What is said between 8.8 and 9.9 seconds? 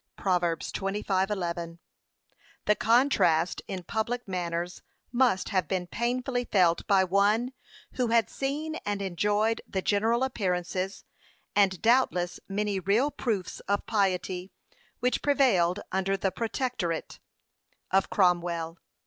and enjoyed the